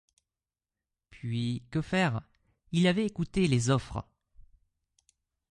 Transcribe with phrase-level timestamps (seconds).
[1.11, 2.21] Puis, que faire?
[2.71, 4.03] il avait écouté les offres.